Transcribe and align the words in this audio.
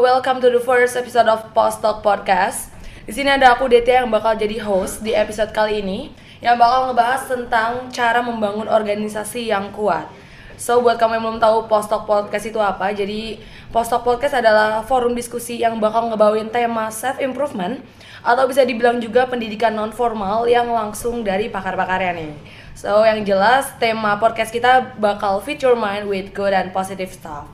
welcome 0.00 0.40
to 0.40 0.48
the 0.48 0.56
first 0.56 0.96
episode 0.96 1.28
of 1.28 1.52
Post 1.52 1.84
Talk 1.84 2.00
Podcast. 2.00 2.72
Di 3.04 3.12
sini 3.12 3.28
ada 3.28 3.52
aku 3.52 3.68
Detia 3.68 4.00
yang 4.00 4.08
bakal 4.08 4.32
jadi 4.40 4.56
host 4.64 5.04
di 5.04 5.12
episode 5.12 5.52
kali 5.52 5.84
ini 5.84 6.08
yang 6.40 6.56
bakal 6.56 6.88
ngebahas 6.88 7.28
tentang 7.28 7.92
cara 7.92 8.24
membangun 8.24 8.72
organisasi 8.72 9.52
yang 9.52 9.68
kuat. 9.68 10.08
So 10.56 10.80
buat 10.80 10.96
kamu 10.96 11.20
yang 11.20 11.24
belum 11.28 11.40
tahu 11.44 11.68
Post 11.68 11.92
Talk 11.92 12.08
Podcast 12.08 12.48
itu 12.48 12.56
apa, 12.56 12.88
jadi 12.96 13.36
Post 13.68 13.92
Talk 13.92 14.08
Podcast 14.08 14.40
adalah 14.40 14.80
forum 14.80 15.12
diskusi 15.12 15.60
yang 15.60 15.76
bakal 15.76 16.08
ngebawain 16.08 16.48
tema 16.48 16.88
self 16.88 17.20
improvement 17.20 17.84
atau 18.24 18.48
bisa 18.48 18.64
dibilang 18.64 18.96
juga 18.96 19.28
pendidikan 19.28 19.76
non 19.76 19.92
formal 19.92 20.48
yang 20.48 20.72
langsung 20.72 21.20
dari 21.20 21.52
pakar-pakarnya 21.52 22.16
nih. 22.16 22.32
So 22.72 23.04
yang 23.04 23.28
jelas 23.28 23.76
tema 23.76 24.16
podcast 24.16 24.56
kita 24.56 24.96
bakal 24.96 25.44
your 25.60 25.76
mind 25.76 26.08
with 26.08 26.32
good 26.32 26.56
and 26.56 26.72
positive 26.72 27.12
stuff. 27.12 27.44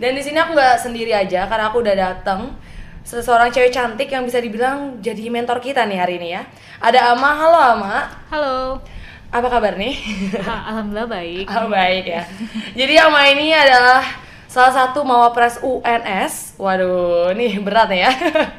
Dan 0.00 0.16
di 0.16 0.24
sini 0.24 0.40
aku 0.40 0.56
nggak 0.56 0.80
sendiri 0.80 1.12
aja 1.12 1.44
karena 1.44 1.68
aku 1.68 1.84
udah 1.84 1.92
dateng 1.92 2.56
seseorang 3.04 3.52
cewek 3.52 3.68
cantik 3.68 4.08
yang 4.08 4.24
bisa 4.24 4.40
dibilang 4.40 4.96
jadi 5.04 5.28
mentor 5.28 5.60
kita 5.60 5.84
nih 5.84 6.00
hari 6.00 6.16
ini 6.16 6.32
ya. 6.32 6.48
Ada 6.80 7.12
Ama, 7.12 7.30
halo 7.36 7.58
Ama. 7.76 7.96
Halo. 8.32 8.80
Apa 9.28 9.46
kabar 9.52 9.76
nih? 9.76 9.92
Ha- 10.40 10.72
Alhamdulillah 10.72 11.04
baik. 11.04 11.46
Oh, 11.52 11.68
baik 11.68 12.04
ya. 12.08 12.24
Jadi 12.72 12.96
Ama 12.96 13.28
ini 13.28 13.52
adalah 13.52 14.00
salah 14.48 14.72
satu 14.72 15.04
mawapres 15.04 15.60
UNS. 15.60 16.56
Waduh, 16.56 17.36
nih 17.36 17.60
berat 17.60 17.92
ya. 17.92 18.08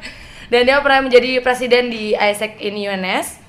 Dan 0.52 0.62
dia 0.62 0.78
pernah 0.78 1.10
menjadi 1.10 1.42
presiden 1.42 1.90
di 1.90 2.14
ISEC 2.14 2.62
in 2.62 2.78
UNS. 2.78 3.42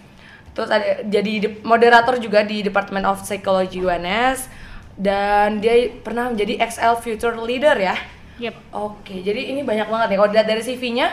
Terus 0.58 0.70
ada 0.74 1.06
jadi 1.06 1.34
de- 1.46 1.62
moderator 1.62 2.18
juga 2.18 2.42
di 2.42 2.66
Department 2.66 3.06
of 3.06 3.22
Psychology 3.22 3.86
UNS 3.86 4.63
dan 4.98 5.58
dia 5.64 5.90
pernah 6.02 6.30
menjadi 6.30 6.62
XL 6.70 7.02
Future 7.02 7.36
Leader 7.38 7.78
ya. 7.78 7.96
Yep. 8.42 8.56
Oke, 8.74 9.22
jadi 9.22 9.54
ini 9.54 9.62
banyak 9.62 9.88
banget 9.90 10.08
nih. 10.14 10.18
Kalau 10.18 10.30
dilihat 10.30 10.48
dari 10.50 10.62
CV-nya, 10.62 11.08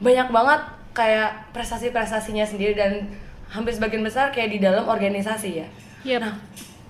banyak 0.00 0.28
banget 0.32 0.60
kayak 0.92 1.52
prestasi-prestasinya 1.56 2.44
sendiri 2.44 2.76
dan 2.76 3.08
hampir 3.52 3.72
sebagian 3.76 4.04
besar 4.04 4.32
kayak 4.32 4.56
di 4.56 4.58
dalam 4.60 4.88
organisasi 4.88 5.50
ya. 5.64 5.66
Yep. 6.04 6.18
Nah, 6.20 6.34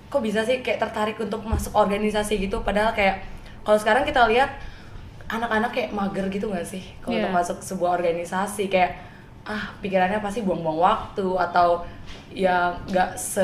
kok 0.07 0.23
bisa 0.23 0.43
sih 0.43 0.63
kayak 0.63 0.79
tertarik 0.79 1.17
untuk 1.19 1.43
masuk 1.43 1.75
organisasi 1.75 2.39
gitu? 2.39 2.63
Padahal 2.63 2.95
kayak 2.95 3.23
kalau 3.63 3.79
sekarang 3.79 4.03
kita 4.03 4.27
lihat 4.27 4.51
anak-anak 5.31 5.71
kayak 5.71 5.89
mager 5.95 6.27
gitu 6.29 6.51
nggak 6.51 6.67
sih 6.67 6.83
kalau 7.01 7.15
untuk 7.17 7.33
masuk 7.33 7.57
sebuah 7.63 7.97
organisasi 7.97 8.67
kayak 8.67 8.99
ah 9.43 9.71
pikirannya 9.83 10.19
pasti 10.23 10.43
buang-buang 10.43 10.79
waktu 10.79 11.27
atau 11.35 11.83
ya 12.31 12.75
nggak 12.87 13.15
se 13.19 13.43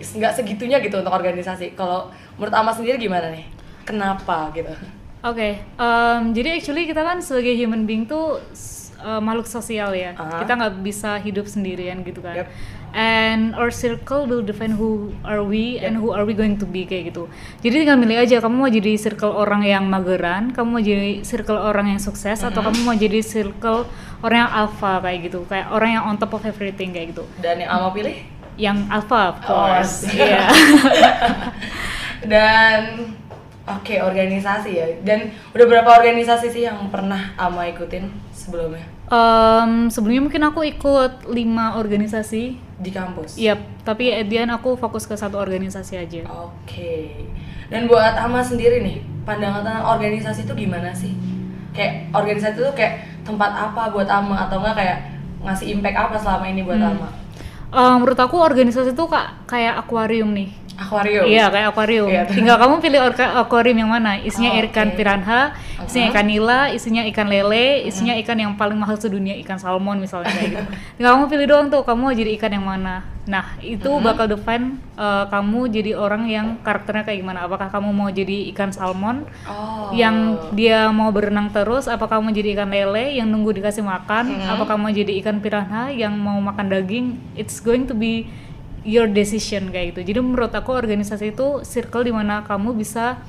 nggak 0.00 0.32
segitunya 0.36 0.80
gitu 0.80 1.00
untuk 1.00 1.12
organisasi. 1.12 1.76
Kalau 1.76 2.08
menurut 2.36 2.54
Ama 2.56 2.72
sendiri 2.72 2.96
gimana 2.96 3.32
nih? 3.32 3.44
Kenapa 3.84 4.52
gitu? 4.56 4.72
Oke. 5.20 5.60
em, 5.60 6.20
jadi 6.32 6.56
actually 6.56 6.88
kita 6.88 7.04
kan 7.04 7.20
sebagai 7.20 7.52
human 7.52 7.84
being 7.84 8.08
tuh 8.08 8.40
eh, 9.00 9.20
makhluk 9.20 9.44
sosial 9.44 9.92
ya. 9.92 10.16
Aha. 10.16 10.40
Kita 10.40 10.52
nggak 10.56 10.74
bisa 10.80 11.20
hidup 11.20 11.44
sendirian 11.44 12.00
gitu 12.04 12.24
kan. 12.24 12.44
Yep. 12.44 12.48
And 12.90 13.54
our 13.54 13.70
circle 13.70 14.26
will 14.26 14.42
define 14.42 14.74
who 14.74 15.14
are 15.22 15.46
we 15.46 15.78
and 15.78 15.94
who 15.94 16.10
are 16.10 16.26
we 16.26 16.34
going 16.34 16.58
to 16.58 16.66
be 16.66 16.82
kayak 16.82 17.14
gitu. 17.14 17.30
Jadi 17.62 17.86
tinggal 17.86 17.94
milih 17.94 18.18
aja 18.18 18.42
kamu 18.42 18.66
mau 18.66 18.66
jadi 18.66 18.98
circle 18.98 19.30
orang 19.30 19.62
yang 19.62 19.86
mageran, 19.86 20.50
kamu 20.50 20.66
mau 20.66 20.82
jadi 20.82 21.22
circle 21.22 21.54
orang 21.54 21.94
yang 21.94 22.02
sukses 22.02 22.42
atau 22.42 22.58
kamu 22.58 22.82
mau 22.82 22.96
jadi 22.98 23.22
circle 23.22 23.86
orang 24.26 24.42
yang 24.42 24.50
alpha 24.50 24.98
kayak 25.06 25.30
gitu. 25.30 25.46
Kayak 25.46 25.70
orang 25.70 25.90
yang 25.94 26.04
on 26.10 26.18
top 26.18 26.34
of 26.34 26.42
everything 26.42 26.90
kayak 26.90 27.14
gitu. 27.14 27.22
Dan 27.38 27.62
yang 27.62 27.70
Ama 27.70 27.94
pilih? 27.94 28.39
Yang 28.60 28.78
alpha 28.86 29.20
of 29.26 29.36
Oh, 29.40 29.64
course. 29.64 30.04
sih. 30.04 30.20
Iya. 30.20 30.44
Dan 32.22 33.08
oke 33.66 33.94
organisasi 33.96 34.70
ya. 34.70 34.86
Dan 35.00 35.20
udah 35.50 35.66
berapa 35.66 35.90
organisasi 35.94 36.46
sih 36.50 36.62
yang 36.62 36.88
pernah 36.88 37.32
Ama 37.34 37.64
ikutin 37.66 38.04
sebelumnya 38.30 38.84
Em, 39.08 39.88
sebelumnya 39.88 40.22
mungkin 40.22 40.42
aku 40.44 40.60
ikut 40.64 41.12
lima 41.26 41.74
organisasi. 41.74 42.68
di 42.78 42.88
kampus? 42.88 43.36
Yap, 43.36 43.60
tapi 43.82 44.08
at 44.08 44.24
the 44.24 44.38
end 44.38 44.48
aku 44.48 44.72
fokus 44.74 45.04
ke 45.04 45.12
satu 45.12 45.36
organisasi 45.36 45.98
aja. 45.98 46.24
Oke. 46.24 47.12
Dan 47.66 47.84
buat 47.84 48.16
Ama 48.16 48.40
sendiri 48.40 48.80
nih, 48.80 48.96
pandangan 49.20 49.60
tentang 49.60 49.84
organisasi 49.90 50.44
itu 50.44 50.54
gimana 50.54 50.88
sih? 50.90 51.12
Kayak 51.70 52.08
organisasi 52.10 52.56
itu 52.56 52.72
kayak 52.72 52.94
tempat 53.20 53.52
apa 53.52 53.90
buat 53.90 54.06
Ama 54.06 54.48
atau 54.48 54.58
enggak 54.58 54.76
kayak 54.76 54.98
ngasih 55.40 55.66
impact 55.72 55.96
apa 55.98 56.16
selama 56.16 56.44
ini 56.46 56.62
buat 56.62 56.78
Hmm. 56.78 56.94
Ama? 56.94 57.08
Em, 57.70 58.02
menurut 58.02 58.18
aku 58.18 58.36
organisasi 58.42 58.90
itu 58.98 59.04
kak 59.06 59.46
kayak 59.46 59.78
akuarium 59.78 60.34
nih. 60.34 60.59
Akuarium. 60.80 61.24
Iya 61.28 61.44
kayak 61.46 61.66
akuarium. 61.70 62.08
Iya. 62.08 62.22
Tinggal 62.24 62.56
kamu 62.56 62.74
pilih 62.80 63.00
akuarium 63.36 63.78
yang 63.78 63.90
mana. 63.90 64.16
Isinya 64.18 64.50
Oh, 64.50 64.64
ikan 64.64 64.88
oke. 64.88 64.96
piranha, 64.96 65.40
isinya 65.78 66.08
Uh-huh. 66.08 66.14
ikan 66.16 66.26
nila, 66.26 66.58
isinya 66.70 67.02
ikan 67.04 67.28
lele, 67.28 67.66
isinya 67.84 68.14
ikan 68.16 68.36
yang 68.36 68.52
paling 68.54 68.74
mahal 68.74 68.96
sedunia 68.96 69.36
ikan 69.38 69.56
salmon 69.56 70.00
misalnya 70.00 70.30
kayak 70.30 70.48
gitu. 70.50 70.64
Tinggal 70.96 71.10
kamu 71.14 71.26
pilih 71.28 71.46
doang 71.46 71.66
tuh 71.68 71.82
kamu 71.82 72.00
mau 72.00 72.14
jadi 72.14 72.30
ikan 72.34 72.50
yang 72.50 72.64
mana. 72.64 72.94
Nah 73.22 73.60
itu 73.60 73.86
Uh-huh. 73.86 74.00
bakal 74.00 74.24
define 74.26 74.80
eh, 74.96 75.24
kamu 75.26 75.60
jadi 75.70 75.92
orang 75.94 76.22
yang 76.24 76.46
karakternya 76.60 77.04
kayak 77.04 77.20
gimana. 77.20 77.44
Apakah 77.44 77.68
kamu 77.68 77.88
mau 77.90 78.08
jadi 78.08 78.48
ikan 78.50 78.70
salmon 78.70 79.28
Oh. 79.44 79.92
yang 79.92 80.16
dia 80.50 80.88
mau 80.88 81.10
berenang 81.10 81.50
terus 81.50 81.84
apa 81.86 82.06
kamu 82.06 82.32
jadi 82.32 82.48
ikan 82.54 82.68
lele 82.68 83.14
yang 83.14 83.28
nunggu 83.28 83.52
dikasih 83.54 83.82
makan 83.82 84.32
Mhm. 84.32 84.48
apa 84.50 84.64
kamu 84.66 84.86
jadi 84.94 85.12
ikan 85.20 85.36
piranha 85.38 85.88
yang 85.90 86.14
mau 86.14 86.38
makan 86.38 86.68
daging 86.68 87.06
it's 87.34 87.58
going 87.58 87.84
to 87.84 87.92
be 87.92 88.24
your 88.86 89.08
decision 89.10 89.68
kayak 89.68 89.96
gitu 89.96 90.14
jadi 90.14 90.20
menurut 90.24 90.52
aku 90.52 90.72
organisasi 90.72 91.36
itu 91.36 91.60
circle 91.66 92.06
di 92.06 92.12
mana 92.12 92.42
kamu 92.44 92.72
bisa 92.76 93.20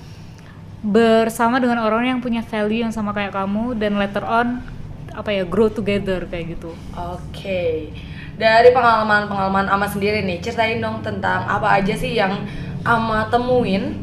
bersama 0.81 1.61
dengan 1.61 1.83
orang 1.85 2.09
yang 2.09 2.19
punya 2.23 2.41
value 2.41 2.81
yang 2.81 2.93
sama 2.93 3.13
kayak 3.13 3.35
kamu 3.35 3.77
dan 3.77 3.99
later 4.01 4.25
on 4.25 4.65
apa 5.11 5.29
ya 5.29 5.43
grow 5.43 5.67
together 5.67 6.23
kayak 6.25 6.57
gitu 6.57 6.71
Oke. 6.95 7.91
Dari 8.41 8.73
pengalaman-pengalaman 8.73 9.69
Ama 9.69 9.85
sendiri 9.85 10.25
nih, 10.25 10.41
ceritain 10.41 10.81
dong 10.81 11.03
tentang 11.05 11.45
apa 11.45 11.77
aja 11.77 11.93
sih 11.93 12.15
yang 12.17 12.47
Ama 12.81 13.29
temuin 13.29 13.93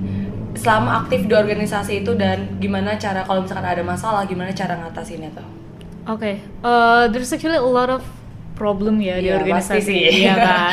selama 0.54 1.02
aktif 1.02 1.26
di 1.26 1.34
organisasi 1.34 2.06
itu 2.06 2.14
dan 2.14 2.58
gimana 2.62 2.94
cara 2.94 3.26
kalau 3.26 3.42
misalkan 3.42 3.66
ada 3.66 3.82
masalah 3.82 4.22
gimana 4.26 4.54
cara 4.54 4.78
ngatasinnya 4.78 5.34
tuh? 5.34 5.48
Oke, 6.06 6.38
uh, 6.62 7.10
there's 7.10 7.34
actually 7.34 7.58
a 7.58 7.62
lot 7.62 7.90
of 7.90 8.06
problem 8.58 8.98
ya 8.98 9.16
di 9.16 9.30
Iya, 9.30 9.38
organisasi, 9.38 9.80
sih. 9.86 10.26
iya 10.26 10.34
kan. 10.46 10.72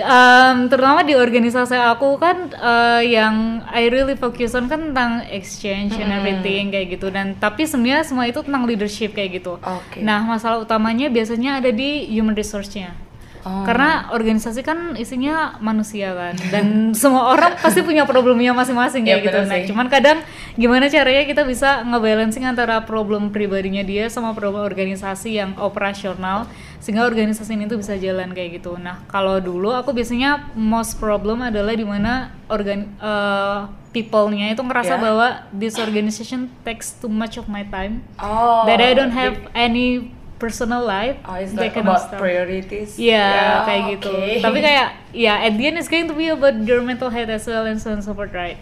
Um, 0.00 0.56
terutama 0.70 1.02
di 1.02 1.12
organisasi 1.12 1.76
aku 1.76 2.16
kan 2.16 2.48
uh, 2.54 3.02
yang 3.02 3.60
I 3.68 3.90
really 3.90 4.16
focus 4.16 4.54
on 4.54 4.64
kan 4.64 4.94
tentang 4.94 5.26
exchange 5.28 5.98
and 5.98 6.08
everything 6.08 6.70
kayak 6.70 6.96
gitu 6.96 7.10
dan 7.10 7.36
tapi 7.36 7.66
sebenarnya 7.66 8.06
semua 8.06 8.24
itu 8.24 8.40
tentang 8.40 8.64
leadership 8.64 9.12
kayak 9.12 9.42
gitu. 9.42 9.58
Oke. 9.60 10.00
Nah 10.00 10.22
masalah 10.22 10.62
utamanya 10.62 11.10
biasanya 11.10 11.58
ada 11.58 11.68
di 11.68 12.06
human 12.08 12.32
resource-nya. 12.32 12.94
Oh. 13.40 13.64
Karena 13.64 14.12
organisasi 14.12 14.60
kan 14.60 14.92
isinya 14.94 15.56
manusia 15.58 16.12
kan 16.12 16.36
dan 16.52 16.66
semua 17.00 17.32
orang 17.32 17.56
pasti 17.56 17.80
punya 17.80 18.04
problemnya 18.04 18.52
masing-masing 18.52 19.08
Iya, 19.08 19.16
kayak 19.16 19.24
gitu. 19.24 19.38
Nah, 19.48 19.58
cuman 19.64 19.86
kadang 19.88 20.18
gimana 20.54 20.92
caranya 20.92 21.24
kita 21.24 21.42
bisa 21.44 21.80
ngebalancing 21.82 22.44
antara 22.44 22.84
problem 22.84 23.32
pribadinya 23.32 23.80
dia 23.80 24.12
sama 24.12 24.36
problem 24.36 24.60
organisasi 24.60 25.40
yang 25.40 25.56
operasional 25.56 26.44
sehingga 26.80 27.04
organisasi 27.04 27.56
ini 27.56 27.64
tuh 27.64 27.80
bisa 27.80 27.96
jalan 27.96 28.32
kayak 28.32 28.60
gitu. 28.60 28.76
Nah, 28.76 29.00
kalau 29.08 29.40
dulu 29.40 29.72
aku 29.72 29.92
biasanya 29.92 30.52
most 30.52 30.96
problem 30.96 31.40
adalah 31.40 31.72
di 31.72 31.84
mana 31.84 32.32
organ 32.48 32.92
eh, 32.96 33.58
people-nya 33.90 34.54
itu 34.54 34.62
ngerasa 34.62 34.94
Ya. 34.96 35.02
bahwa 35.02 35.26
this 35.50 35.74
organization 35.74 36.46
takes 36.62 36.94
too 36.94 37.10
much 37.10 37.34
of 37.36 37.48
my 37.48 37.64
time 37.66 38.04
Oh. 38.16 38.62
that 38.64 38.78
I 38.78 38.92
don't 38.92 39.10
have 39.10 39.48
any 39.50 40.14
personal 40.40 40.80
life. 40.80 41.20
Oh, 41.22 41.36
it's 41.36 41.52
like 41.52 41.76
about 41.76 42.08
stuff. 42.08 42.16
priorities. 42.16 42.96
Iya, 42.96 43.26
Ya, 43.28 43.48
kayak 43.62 43.82
gitu. 43.94 44.08
oke. 44.08 44.40
Tapi 44.40 44.58
kayak 44.58 44.88
ya 45.12 45.44
at 45.44 45.52
the 45.54 45.64
end 45.68 45.76
it's 45.76 45.86
going 45.86 46.08
to 46.08 46.16
be 46.16 46.32
about 46.32 46.56
your 46.64 46.80
mental 46.80 47.12
health 47.12 47.28
as 47.28 47.44
well 47.44 47.68
and 47.68 47.76
so 47.76 47.92
on 47.92 48.00
and 48.00 48.04
so 48.04 48.16
forth, 48.16 48.32
right? 48.32 48.56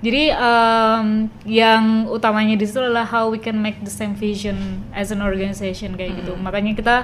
Jadi 0.00 0.32
um, 0.32 1.28
yang 1.44 2.08
utamanya 2.08 2.56
di 2.56 2.64
situ 2.64 2.80
adalah 2.80 3.04
how 3.04 3.28
we 3.28 3.36
can 3.36 3.60
make 3.60 3.78
the 3.80 3.92
same 3.92 4.16
vision 4.16 4.82
as 4.90 5.12
an 5.12 5.20
organization 5.20 5.92
kayak 5.94 6.18
gitu. 6.18 6.34
Makanya 6.34 6.72
kita 6.72 6.96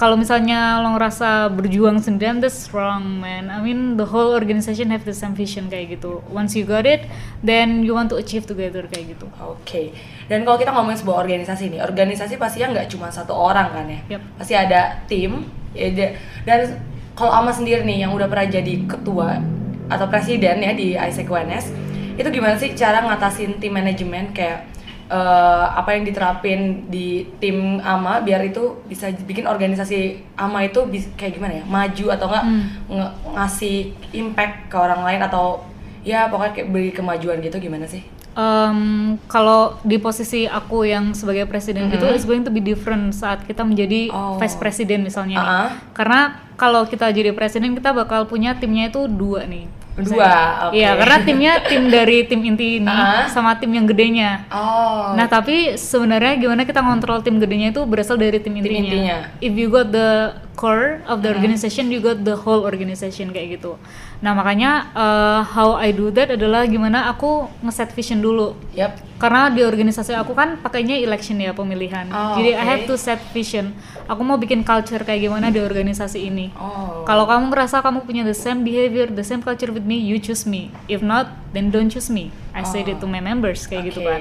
kalau 0.00 0.16
misalnya 0.16 0.80
lo 0.80 0.96
ngerasa 0.96 1.52
berjuang 1.52 2.00
sendirian 2.00 2.40
that's 2.40 2.72
wrong 2.72 3.20
man 3.20 3.52
I 3.52 3.60
mean 3.60 4.00
the 4.00 4.08
whole 4.08 4.32
organization 4.32 4.88
have 4.88 5.04
the 5.04 5.12
same 5.12 5.36
vision 5.36 5.68
kayak 5.68 6.00
gitu 6.00 6.24
once 6.32 6.56
you 6.56 6.64
got 6.64 6.88
it 6.88 7.04
then 7.44 7.84
you 7.84 7.92
want 7.92 8.08
to 8.08 8.16
achieve 8.16 8.48
together 8.48 8.88
kayak 8.88 9.12
gitu 9.12 9.28
Oke. 9.60 9.92
Dan 10.30 10.46
kalau 10.46 10.56
kita 10.56 10.70
ngomongin 10.70 10.98
sebuah 11.02 11.26
organisasi 11.26 11.74
nih, 11.74 11.80
organisasi 11.82 12.38
pastinya 12.38 12.70
nggak 12.78 12.86
cuma 12.94 13.10
satu 13.10 13.34
orang 13.34 13.68
kan 13.74 13.86
ya. 13.90 14.00
Yep. 14.14 14.22
Pasti 14.38 14.54
ada 14.54 14.80
tim. 15.10 15.42
Ya, 15.74 15.90
da- 15.90 16.14
dan 16.46 16.78
kalau 17.18 17.34
Ama 17.34 17.50
sendiri 17.50 17.82
nih 17.82 18.06
yang 18.06 18.14
udah 18.14 18.30
pernah 18.30 18.46
jadi 18.46 18.86
ketua 18.86 19.42
atau 19.90 20.06
presiden 20.06 20.62
ya 20.62 20.70
di 20.70 20.94
ISEC 20.94 21.26
UNS, 21.26 21.74
itu 22.14 22.28
gimana 22.30 22.54
sih 22.54 22.70
cara 22.78 23.02
ngatasin 23.02 23.58
tim 23.58 23.74
manajemen 23.74 24.30
kayak 24.30 24.69
eh, 25.10 25.66
apa 25.72 25.90
yang 25.90 26.04
diterapin 26.04 26.60
di 26.86 27.06
tim 27.36 27.56
AMA 27.78 28.22
biar 28.22 28.40
itu 28.44 28.78
bisa 28.84 29.10
bikin 29.20 29.44
organisasi 29.44 29.98
AMA 30.34 30.60
itu 30.64 30.86
bis- 30.86 31.10
kayak 31.12 31.34
gimana 31.34 31.52
ya 31.56 31.64
maju 31.64 32.04
atau 32.08 32.26
enggak 32.26 32.44
Hmm. 32.44 32.62
nge- 32.88 33.14
ngasih 33.32 33.76
impact 34.12 34.54
ke 34.66 34.76
orang 34.76 35.02
lain 35.02 35.20
atau 35.20 35.66
ya 36.00 36.30
pokoknya 36.30 36.52
kayak 36.54 36.68
beri 36.68 36.90
kemajuan 36.90 37.38
gitu 37.40 37.58
gimana 37.58 37.84
sih? 37.84 38.00
um, 38.32 38.78
kalau 39.26 39.74
di 39.82 39.98
posisi 39.98 40.46
aku 40.46 40.86
yang 40.86 41.12
sebagai 41.12 41.44
presiden 41.44 41.90
gitu 41.90 42.06
it's 42.06 42.22
going 42.22 42.40
to 42.40 42.48
be 42.48 42.62
different 42.62 43.10
saat 43.12 43.42
kita 43.42 43.60
menjadi 43.60 44.06
Oh. 44.08 44.38
vice 44.38 44.54
president 44.54 45.02
misalnya 45.02 45.36
nih. 45.36 45.42
Ah-ah. 45.42 45.68
Karena 45.92 46.20
kalau 46.54 46.86
kita 46.86 47.10
jadi 47.10 47.32
presiden 47.32 47.74
kita 47.74 47.90
bakal 47.90 48.24
punya 48.24 48.54
timnya 48.54 48.86
itu 48.86 49.04
dua 49.04 49.42
nih. 49.44 49.66
Dua, 50.02 50.32
oke. 50.66 50.74
Iya, 50.74 50.90
karena 50.94 51.16
timnya 51.20 51.52
tim 51.68 51.82
dari 51.86 52.16
tim 52.22 52.40
inti 52.40 52.78
ini 52.78 52.86
Ah. 52.86 53.26
sama 53.26 53.54
tim 53.54 53.70
yang 53.70 53.84
gedenya. 53.84 54.44
Oh. 54.48 55.12
Nah, 55.12 55.26
tapi 55.26 55.74
sebenarnya 55.74 56.36
gimana 56.36 56.62
kita 56.62 56.78
ngontrol 56.78 57.20
tim 57.20 57.36
gedenya 57.36 57.70
itu 57.70 57.82
berasal 57.82 58.14
dari 58.14 58.36
tim 58.36 58.54
intinya. 58.54 58.80
intinya. 58.80 59.16
If 59.38 59.52
you 59.52 59.68
got 59.68 59.88
the 59.88 60.32
core 60.60 61.00
of 61.08 61.24
the 61.24 61.32
organization, 61.32 61.88
you 61.88 62.04
got 62.04 62.20
the 62.20 62.36
whole 62.36 62.68
organization 62.68 63.32
kayak 63.32 63.56
gitu. 63.56 63.80
Nah, 64.20 64.36
makanya 64.36 64.92
uh, 64.92 65.40
how 65.40 65.72
I 65.72 65.88
do 65.88 66.12
that 66.12 66.28
adalah 66.28 66.68
gimana 66.68 67.08
aku 67.08 67.48
ngeset 67.64 67.96
vision 67.96 68.20
dulu. 68.20 68.52
Yap. 68.76 69.00
Karena 69.16 69.48
di 69.48 69.64
organisasi 69.64 70.12
aku 70.12 70.36
kan 70.36 70.60
pakainya 70.60 71.00
election 71.00 71.40
ya 71.40 71.56
pemilihan. 71.56 72.04
Oh, 72.12 72.36
Jadi 72.36 72.52
I 72.52 72.60
oke. 72.60 72.68
have 72.68 72.82
to 72.84 73.00
set 73.00 73.16
vision. 73.32 73.72
Aku 74.04 74.20
mau 74.20 74.36
bikin 74.36 74.60
culture 74.60 75.00
kayak 75.00 75.24
gimana 75.24 75.48
di 75.48 75.64
organisasi 75.64 76.28
ini. 76.28 76.52
Oh. 76.60 77.08
Kalau 77.08 77.24
kamu 77.24 77.48
merasa 77.48 77.80
kamu 77.80 78.04
punya 78.04 78.20
the 78.20 78.36
same 78.36 78.60
behavior, 78.60 79.08
the 79.08 79.24
same 79.24 79.40
culture 79.40 79.72
with 79.72 79.88
me, 79.88 79.96
you 79.96 80.20
choose 80.20 80.44
me. 80.44 80.68
If 80.84 81.00
not, 81.00 81.32
then 81.56 81.72
don't 81.72 81.88
choose 81.88 82.12
me. 82.12 82.28
I 82.52 82.68
said 82.68 82.84
it 82.84 83.00
to 83.00 83.08
my 83.08 83.24
members 83.24 83.64
kayak 83.64 83.88
gitu 83.88 84.04
Oke. 84.04 84.08
kan. 84.12 84.20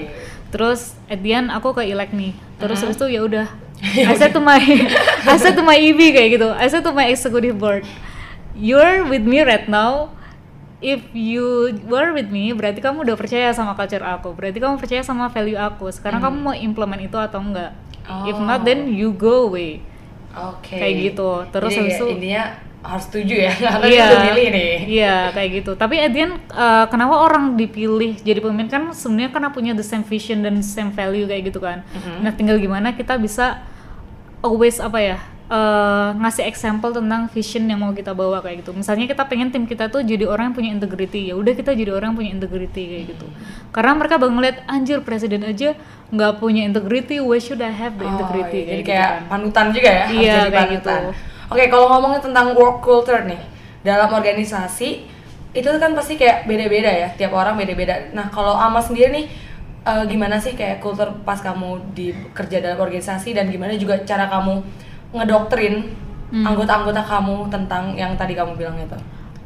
Terus 0.49 0.95
at 1.11 1.19
the 1.19 1.35
end 1.35 1.51
aku 1.51 1.75
ke 1.75 1.83
elect 1.83 2.15
nih. 2.15 2.31
Terus 2.55 2.79
Mm-hmm. 2.79 2.87
habis 2.87 2.97
itu 2.97 3.07
ya 3.11 3.21
udah. 3.27 3.47
I 3.79 4.13
said 4.19 4.35
to 4.35 4.41
my 4.43 4.59
I 5.23 5.35
said 5.39 5.55
to 5.55 5.63
my 5.63 5.79
EB 5.79 6.11
kayak 6.11 6.29
gitu. 6.35 6.49
I 6.51 6.67
said 6.67 6.83
to 6.83 6.91
my 6.91 7.07
executive 7.07 7.55
board, 7.55 7.87
you're 8.55 9.07
with 9.07 9.23
me 9.23 9.39
right 9.43 9.67
now. 9.71 10.13
If 10.79 11.11
you 11.11 11.75
were 11.91 12.15
with 12.15 12.31
me, 12.31 12.55
berarti 12.55 12.79
kamu 12.79 13.03
udah 13.03 13.19
percaya 13.19 13.51
sama 13.51 13.75
culture 13.75 13.99
aku. 13.99 14.31
Berarti 14.31 14.63
kamu 14.63 14.79
percaya 14.79 15.03
sama 15.03 15.27
value 15.27 15.59
aku. 15.59 15.91
Sekarang 15.91 16.23
kamu 16.23 16.37
mau 16.39 16.55
implement 16.55 17.03
itu 17.03 17.19
atau 17.19 17.43
enggak? 17.43 17.75
If 18.07 18.39
not, 18.39 18.63
then 18.63 18.87
you 18.87 19.11
go 19.11 19.51
away. 19.51 19.83
Oke. 20.31 20.79
Kayak 20.79 20.95
gitu. 21.11 21.29
Terus 21.51 21.71
Jadi 21.75 21.79
habis 21.83 21.91
ya, 21.91 21.99
itu 21.99 22.05
intinya 22.15 22.43
harus 22.79 23.03
setuju 23.05 23.35
ya 23.41 23.51
karena 23.65 23.85
Iya, 23.85 24.03
udah 24.05 24.19
milih 24.25 24.47
nih. 24.49 24.73
iya 24.87 25.15
kayak 25.29 25.49
gitu. 25.53 25.71
Tapi 25.73 25.95
at 25.97 26.11
the 26.11 26.21
end, 26.21 26.35
uh, 26.49 26.87
kenapa 26.87 27.15
orang 27.19 27.53
dipilih 27.53 28.15
jadi 28.17 28.39
pemimpin 28.39 28.67
kan 28.67 28.83
sebenarnya 28.89 29.29
karena 29.29 29.49
punya 29.49 29.71
the 29.73 29.83
same 29.83 30.01
vision 30.01 30.39
dan 30.39 30.55
same 30.59 30.89
value 30.89 31.23
kayak 31.23 31.43
gitu 31.45 31.59
kan. 31.59 31.83
Mm-hmm. 31.85 32.17
Nah 32.21 32.31
tinggal 32.31 32.55
gimana 32.55 32.91
kita 32.91 33.15
bisa 33.15 33.59
always 34.39 34.79
apa 34.79 34.95
ya 34.97 35.17
uh, 35.47 36.15
ngasih 36.15 36.47
example 36.47 36.89
tentang 36.89 37.27
vision 37.27 37.67
yang 37.67 37.79
mau 37.79 37.91
kita 37.91 38.13
bawa 38.13 38.39
kayak 38.39 38.63
gitu. 38.63 38.71
Misalnya 38.71 39.05
kita 39.05 39.27
pengen 39.27 39.49
tim 39.49 39.67
kita 39.67 39.87
tuh 39.87 39.99
jadi 39.99 40.23
orang 40.23 40.49
yang 40.49 40.55
punya 40.55 40.71
integrity, 40.71 41.21
ya 41.25 41.35
udah 41.35 41.53
kita 41.53 41.75
jadi 41.75 41.91
orang 41.91 42.15
yang 42.15 42.17
punya 42.17 42.31
integrity 42.33 42.83
kayak 42.87 43.05
gitu. 43.11 43.27
Karena 43.69 43.91
mereka 43.93 44.15
bakal 44.15 44.33
ngeliat 44.33 44.63
anjir 44.65 45.03
presiden 45.03 45.43
aja 45.43 45.75
nggak 46.09 46.39
punya 46.39 46.63
integrity, 46.63 47.19
why 47.19 47.37
should 47.37 47.59
I 47.59 47.69
have 47.69 47.93
the 47.93 48.07
Oh, 48.07 48.11
integrity 48.15 48.57
iya. 48.57 48.71
Jadi 48.71 48.71
kayak 48.71 48.79
gitu 48.79 48.89
kayak 48.89 49.09
kan. 49.11 49.27
panutan 49.27 49.65
juga 49.69 49.89
ya. 49.89 49.99
harus 49.99 50.15
Iya, 50.15 50.23
jadi 50.23 50.39
kayak 50.39 50.55
panutan. 50.55 51.01
gitu. 51.03 51.09
Oke, 51.49 51.65
kalau 51.67 51.89
ngomongin 51.89 52.21
tentang 52.21 52.53
work 52.53 52.79
culture 52.79 53.25
nih 53.25 53.41
dalam 53.81 54.09
organisasi 54.09 54.89
itu 55.49 55.65
kan 55.65 55.91
pasti 55.97 56.13
kayak 56.13 56.45
beda-beda 56.45 56.87
ya, 56.87 57.09
tiap 57.17 57.33
orang 57.33 57.57
beda-beda. 57.57 58.13
Nah, 58.13 58.29
kalau 58.29 58.53
Ama 58.53 58.77
sendiri 58.77 59.09
nih 59.09 59.25
eh, 59.81 60.03
gimana 60.05 60.37
sih 60.37 60.53
kayak 60.53 60.77
kultur 60.77 61.09
pas 61.25 61.41
kamu 61.41 61.93
di 61.97 62.13
kerja 62.31 62.61
dalam 62.61 62.77
organisasi 62.77 63.33
dan 63.33 63.49
gimana 63.49 63.73
juga 63.73 63.97
cara 64.05 64.29
kamu 64.29 64.61
ngedoktrin 65.13 66.07
Hmm. 66.29 66.45
anggota-anggota 66.45 67.01
kamu 67.01 67.49
tentang 67.49 67.97
yang 67.97 68.13
tadi 68.13 68.37
kamu 68.37 68.53
bilang 68.53 68.77
itu? 68.77 68.93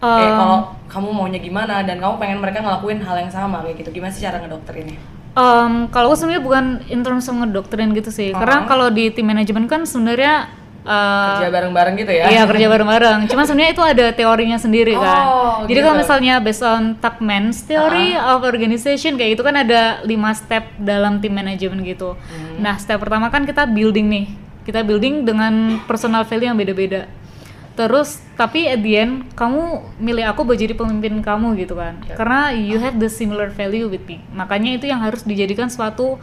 Um, 0.04 0.20
kalau 0.36 0.58
kamu 0.92 1.08
maunya 1.16 1.40
gimana 1.40 1.80
dan 1.80 1.96
kamu 1.96 2.20
pengen 2.20 2.44
mereka 2.44 2.60
ngelakuin 2.60 3.00
hal 3.00 3.16
yang 3.16 3.32
sama 3.32 3.64
kayak 3.64 3.80
gitu. 3.80 3.96
Gimana 3.96 4.12
sih 4.12 4.20
cara 4.20 4.44
ngedoktrinnya? 4.44 5.00
Um, 5.32 5.88
kalau 5.88 6.12
aku 6.12 6.20
sebenarnya 6.20 6.44
bukan 6.44 6.66
in 6.92 7.00
terms 7.00 7.32
of 7.32 7.40
ngedoktrin 7.40 7.96
gitu 7.96 8.12
sih, 8.12 8.36
karena 8.36 8.62
Oh. 8.62 8.68
kalau 8.68 8.92
di 8.92 9.16
tim 9.16 9.24
manajemen 9.24 9.72
kan 9.72 9.88
sebenarnya 9.88 10.52
uh, 10.86 11.40
Kerja 11.40 11.50
bareng-bareng 11.52 11.94
gitu 12.00 12.12
ya? 12.12 12.24
Iya 12.30 12.44
kerja 12.48 12.68
bareng-bareng. 12.70 13.20
Cuma 13.32 13.44
sebenarnya 13.48 13.72
itu 13.74 13.84
ada 13.84 14.06
teorinya 14.14 14.58
sendiri 14.60 14.94
kan. 14.96 15.24
Oh, 15.28 15.56
Jadi 15.66 15.80
kalau 15.80 15.96
gitu. 15.98 16.04
misalnya 16.06 16.34
based 16.44 16.64
on 16.64 16.96
Tuckman's 17.00 17.64
theory 17.66 18.16
of 18.16 18.44
organization 18.44 19.16
kayak 19.16 19.40
gitu 19.40 19.44
kan 19.44 19.56
ada 19.60 20.04
lima 20.04 20.32
step 20.36 20.68
dalam 20.80 21.24
tim 21.24 21.34
manajemen 21.34 21.82
gitu. 21.84 22.16
Hmm. 22.16 22.62
Nah 22.62 22.76
step 22.80 23.00
pertama 23.00 23.32
kan 23.34 23.48
kita 23.48 23.68
building 23.68 24.08
nih. 24.12 24.26
Kita 24.64 24.80
building 24.84 25.28
dengan 25.28 25.84
personal 25.84 26.24
value 26.24 26.48
yang 26.48 26.60
beda-beda. 26.60 27.08
Terus 27.74 28.22
tapi 28.38 28.70
at 28.70 28.86
the 28.86 28.94
end 29.02 29.34
kamu 29.34 29.82
milih 29.98 30.30
aku 30.30 30.46
buat 30.46 30.62
jadi 30.62 30.78
pemimpin 30.78 31.26
kamu 31.26 31.58
gitu 31.58 31.74
kan. 31.74 31.98
Yep. 32.06 32.16
Karena 32.22 32.54
you 32.54 32.78
have 32.78 33.02
the 33.02 33.10
similar 33.10 33.50
value 33.50 33.90
with 33.90 34.06
me. 34.06 34.22
Makanya 34.30 34.78
itu 34.78 34.86
yang 34.86 35.02
harus 35.02 35.26
dijadikan 35.26 35.74
suatu 35.74 36.22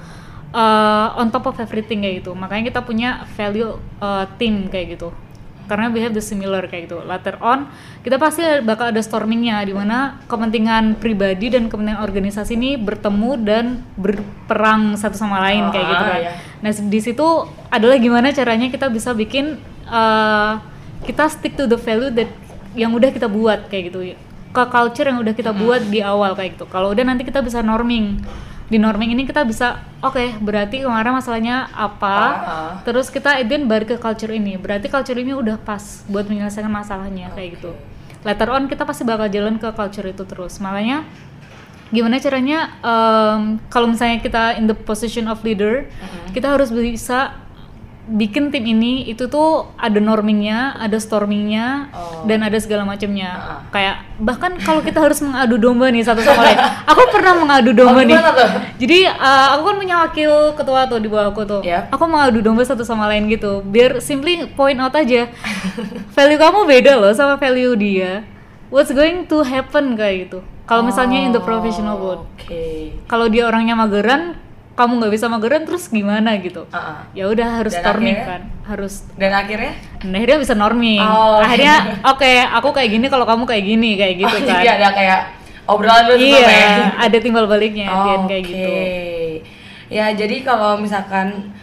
uh, 0.53 1.15
on 1.17 1.31
top 1.31 1.47
of 1.47 1.57
everything 1.59 2.03
kayak 2.03 2.23
gitu. 2.23 2.33
Makanya 2.35 2.71
kita 2.75 2.81
punya 2.83 3.25
value 3.35 3.75
uh, 3.99 4.25
team 4.39 4.69
kayak 4.69 4.99
gitu. 4.99 5.11
Karena 5.71 5.87
we 5.87 6.03
have 6.03 6.11
the 6.11 6.19
similar 6.19 6.67
kayak 6.67 6.91
gitu. 6.91 6.99
Later 7.07 7.39
on 7.39 7.71
kita 8.03 8.19
pasti 8.19 8.43
bakal 8.67 8.91
ada 8.91 8.99
stormingnya 8.99 9.63
di 9.63 9.71
mana 9.71 10.19
kepentingan 10.27 10.99
pribadi 10.99 11.47
dan 11.47 11.71
kepentingan 11.71 12.03
organisasi 12.03 12.59
ini 12.59 12.75
bertemu 12.75 13.31
dan 13.39 13.65
berperang 13.95 14.99
satu 14.99 15.15
sama 15.15 15.39
lain 15.47 15.71
kayak 15.71 15.87
gitu 15.87 16.03
Ah, 16.03 16.11
kan. 16.11 16.21
ya. 16.27 16.33
Nah 16.67 16.71
di 16.75 17.01
situ 17.01 17.27
adalah 17.71 17.97
gimana 18.03 18.35
caranya 18.35 18.67
kita 18.67 18.91
bisa 18.91 19.15
bikin 19.15 19.63
uh, 19.87 20.59
kita 21.07 21.31
stick 21.31 21.55
to 21.55 21.71
the 21.71 21.79
value 21.79 22.11
that 22.11 22.27
yang 22.75 22.91
udah 22.91 23.15
kita 23.15 23.31
buat 23.31 23.71
kayak 23.71 23.95
gitu 23.95 24.15
ke 24.51 24.63
culture 24.67 25.07
yang 25.07 25.23
udah 25.23 25.35
kita 25.39 25.55
buat 25.55 25.87
di 25.87 26.03
awal 26.03 26.35
kayak 26.35 26.59
gitu. 26.59 26.67
Kalau 26.67 26.91
udah 26.91 27.07
nanti 27.07 27.23
kita 27.23 27.39
bisa 27.47 27.63
norming. 27.63 28.19
Di 28.71 28.79
norming 28.79 29.11
ini 29.11 29.27
kita 29.27 29.43
bisa 29.43 29.83
oke 29.99 30.39
berarti 30.39 30.87
kemarin 30.87 31.19
masalahnya 31.19 31.67
apa. 31.75 32.17
Ah. 32.17 32.73
Terus 32.87 33.11
kita 33.11 33.43
then 33.43 33.67
balik 33.67 33.93
ke 33.93 33.97
culture 33.99 34.31
ini. 34.31 34.55
Berarti 34.55 34.87
culture 34.87 35.19
ini 35.19 35.35
udah 35.35 35.59
pas 35.59 36.07
buat 36.07 36.31
menyelesaikan 36.31 36.71
masalahnya 36.71 37.35
kayak 37.35 37.59
gitu. 37.59 37.75
Later 38.23 38.49
on 38.55 38.71
kita 38.71 38.87
pasti 38.87 39.03
bakal 39.03 39.27
jalan 39.27 39.59
ke 39.59 39.69
culture 39.75 40.07
itu 40.07 40.23
terus. 40.23 40.63
Makanya 40.63 41.03
gimana 41.91 42.23
caranya 42.23 42.79
em, 42.79 43.59
kalau 43.67 43.91
misalnya 43.91 44.23
kita 44.23 44.55
in 44.55 44.71
the 44.71 44.77
position 44.79 45.27
of 45.27 45.43
leader 45.43 45.91
kita 46.31 46.47
harus 46.47 46.71
bisa 46.71 47.35
bikin 48.11 48.51
tim 48.51 48.67
ini 48.67 49.07
itu 49.07 49.31
tuh 49.31 49.71
ada 49.79 50.03
normingnya, 50.03 50.75
ada 50.75 50.99
stormingnya, 50.99 51.87
Oh. 51.95 52.27
dan 52.27 52.43
ada 52.43 52.59
segala 52.59 52.83
macamnya. 52.83 53.31
Ah. 53.31 53.61
Kayak 53.71 53.97
bahkan 54.19 54.59
kalau 54.59 54.83
kita 54.83 54.99
harus 54.99 55.23
mengadu 55.23 55.57
domba 55.57 55.89
nih 55.89 56.03
satu 56.03 56.19
sama 56.21 56.43
lain. 56.43 56.59
Aku 56.91 57.03
pernah 57.15 57.39
mengadu 57.39 57.71
domba 57.71 58.03
Oh, 58.03 58.07
nih. 58.07 58.19
tuh? 58.19 58.49
Jadi 58.83 58.99
uh, 59.07 59.47
aku 59.55 59.63
kan 59.71 59.77
punya 59.79 59.97
wakil 60.03 60.33
ketua 60.59 60.91
tuh 60.91 60.99
di 60.99 61.07
bawah 61.07 61.31
aku 61.31 61.43
tuh. 61.47 61.61
Yap. 61.63 61.95
Aku 61.95 62.05
mengadu 62.11 62.43
domba 62.43 62.67
satu 62.67 62.83
sama 62.83 63.07
lain 63.07 63.31
gitu. 63.31 63.63
Biar 63.63 64.03
simply 64.03 64.51
point 64.53 64.77
out 64.77 64.93
aja. 64.93 65.31
value 66.19 66.37
kamu 66.37 66.61
beda 66.67 66.93
loh 66.99 67.15
sama 67.15 67.39
value 67.39 67.79
dia. 67.79 68.27
What's 68.71 68.91
going 68.91 69.27
to 69.27 69.43
happen 69.43 69.95
kayak 69.95 70.31
gitu. 70.31 70.43
Kalau 70.67 70.87
misalnya 70.87 71.19
in 71.27 71.35
the 71.35 71.43
professional 71.43 71.99
world. 71.99 72.23
Oke. 72.39 72.95
Kalau 73.11 73.27
dia 73.27 73.51
orangnya 73.51 73.75
mageran, 73.75 74.39
kamu 74.79 74.93
nggak 75.03 75.13
bisa 75.13 75.27
mageran 75.29 75.63
terus 75.69 75.91
gimana 75.91 76.39
gitu. 76.41 76.65
Ah, 76.73 76.79
ah. 76.79 76.99
Ya 77.13 77.29
udah 77.29 77.61
harus 77.61 77.75
Dan 77.77 77.83
storming 77.85 78.17
akhirnya? 78.17 78.31
kan. 78.31 78.43
Harus 78.65 78.95
Dan 79.19 79.33
akhirnya? 79.35 79.73
Nah, 80.07 80.17
akhirnya 80.17 80.39
bisa 80.41 80.55
norming. 80.57 81.03
Oh, 81.03 81.37
akhirnya 81.43 81.77
oke, 82.07 82.33
aku 82.55 82.69
kayak 82.73 82.91
gini 82.95 83.07
kalau 83.13 83.27
kamu 83.29 83.45
kayak 83.45 83.65
gini 83.67 83.91
kayak 83.99 84.15
gitu 84.25 84.35
oh, 84.35 84.41
kan. 84.41 84.57
Jadi 84.57 84.69
ada 84.71 84.89
kayak 84.95 85.21
obrolan 85.71 86.05
lu 86.11 86.15
iya, 86.19 86.43
ya? 86.43 86.71
ada 86.99 87.17
timbal 87.23 87.47
baliknya 87.47 87.87
end 87.87 88.27
kayak 88.27 88.43
Oke. 88.43 88.51
gitu. 88.51 88.71
Ya 89.91 90.07
jadi 90.15 90.37
kalau 90.43 90.79
misalkan 90.79 91.55